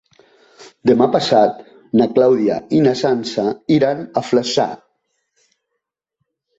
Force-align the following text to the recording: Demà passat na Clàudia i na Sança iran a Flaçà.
Demà 0.91 1.07
passat 1.15 1.59
na 2.01 2.09
Clàudia 2.17 2.57
i 2.79 2.81
na 2.87 2.97
Sança 3.05 3.47
iran 3.79 4.05
a 4.11 4.27
Flaçà. 4.33 4.71